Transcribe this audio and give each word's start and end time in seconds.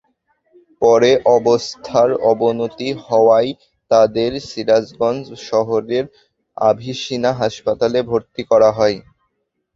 পরে 0.81 1.11
অবস্থার 1.37 2.09
অবনতি 2.31 2.89
হওয়ায় 3.05 3.51
তাঁদের 3.91 4.31
সিরাজগঞ্জ 4.49 5.25
শহরের 5.49 6.05
আভিসিনা 6.57 7.31
হাসপাতালে 7.41 7.99
ভর্তি 8.09 8.41
করা 8.51 8.69
হয়। 8.77 8.97